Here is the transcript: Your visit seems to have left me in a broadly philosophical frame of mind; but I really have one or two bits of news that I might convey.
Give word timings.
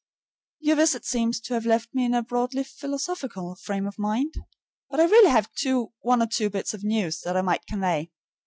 Your 0.59 0.77
visit 0.77 1.05
seems 1.05 1.39
to 1.41 1.53
have 1.53 1.67
left 1.67 1.93
me 1.93 2.05
in 2.05 2.15
a 2.15 2.23
broadly 2.23 2.63
philosophical 2.63 3.53
frame 3.53 3.85
of 3.85 3.99
mind; 3.99 4.33
but 4.89 4.99
I 4.99 5.03
really 5.03 5.29
have 5.29 5.51
one 5.99 6.23
or 6.23 6.27
two 6.27 6.49
bits 6.49 6.73
of 6.73 6.83
news 6.83 7.19
that 7.19 7.37
I 7.37 7.43
might 7.43 7.67
convey. 7.67 8.09